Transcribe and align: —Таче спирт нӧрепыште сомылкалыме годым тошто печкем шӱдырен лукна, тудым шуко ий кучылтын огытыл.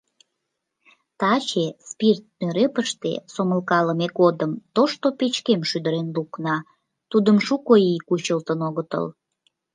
—Таче 1.19 1.65
спирт 1.89 2.23
нӧрепыште 2.39 3.11
сомылкалыме 3.33 4.07
годым 4.19 4.51
тошто 4.75 5.07
печкем 5.19 5.61
шӱдырен 5.69 6.07
лукна, 6.15 6.57
тудым 7.11 7.37
шуко 7.47 7.73
ий 7.91 7.99
кучылтын 8.07 8.59
огытыл. 8.67 9.05